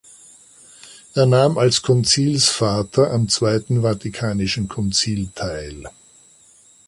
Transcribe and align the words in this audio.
Er 1.13 1.27
nahm 1.27 1.59
als 1.59 1.83
Konzilsvater 1.83 3.11
am 3.11 3.29
Zweiten 3.29 3.83
Vatikanischen 3.83 4.67
Konzil 4.67 5.27
teil. 5.35 5.83